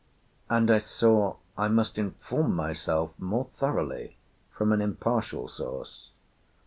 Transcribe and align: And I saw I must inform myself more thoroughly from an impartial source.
And 0.49 0.71
I 0.71 0.79
saw 0.79 1.35
I 1.55 1.67
must 1.67 1.99
inform 1.99 2.55
myself 2.55 3.11
more 3.19 3.45
thoroughly 3.53 4.17
from 4.51 4.71
an 4.71 4.81
impartial 4.81 5.47
source. 5.47 6.09